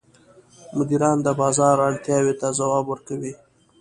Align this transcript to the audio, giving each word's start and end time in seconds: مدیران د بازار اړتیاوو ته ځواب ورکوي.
مدیران 0.75 1.17
د 1.23 1.27
بازار 1.39 1.75
اړتیاوو 1.87 2.37
ته 2.41 2.47
ځواب 2.59 2.85
ورکوي. 2.89 3.33